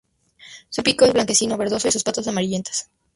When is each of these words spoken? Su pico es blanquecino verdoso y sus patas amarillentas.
Su 0.69 0.81
pico 0.81 1.05
es 1.05 1.13
blanquecino 1.13 1.57
verdoso 1.57 1.87
y 1.87 1.91
sus 1.91 2.01
patas 2.01 2.27
amarillentas. 2.27 2.89